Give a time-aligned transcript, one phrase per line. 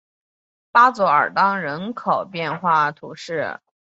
[0.71, 3.59] 巴佐尔当人口变化图示